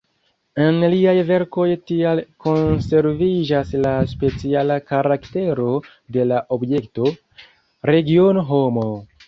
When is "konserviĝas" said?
2.45-3.75